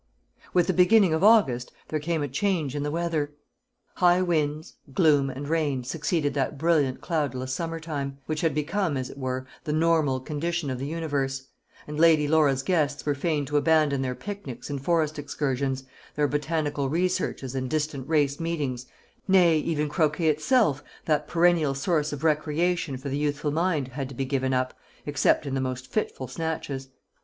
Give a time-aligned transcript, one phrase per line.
[0.51, 3.33] With the beginning of August there came a change in the weather.
[3.97, 9.11] High winds, gloom, and rain succeeded that brilliant cloudless summer time, which had become, as
[9.11, 11.49] it were, the normal condition of the universe;
[11.85, 15.83] and Lady Laura's guests were fain to abandon their picnics and forest excursions,
[16.15, 18.87] their botanical researches and distant race meetings
[19.27, 24.15] nay, even croquet itself, that perennial source of recreation for the youthful mind, had to
[24.15, 24.73] be given up,
[25.05, 26.89] except in the most fitful snatches.